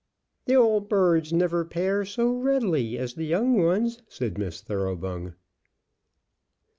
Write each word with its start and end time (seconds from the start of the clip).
"The 0.45 0.55
old 0.55 0.89
birds 0.89 1.31
never 1.31 1.63
pair 1.63 2.05
so 2.05 2.31
readily 2.31 2.97
as 2.97 3.13
the 3.13 3.23
young 3.25 3.53
ones," 3.61 4.01
said 4.07 4.35
Miss 4.35 4.59
Thoroughbung. 4.59 5.35